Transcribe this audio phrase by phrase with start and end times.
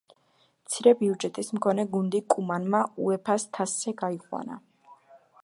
[0.69, 4.59] მცირე ბიუჯეტის მქონე გუნდი კუმანმა უეფა-ს თასზე გაიყვანა.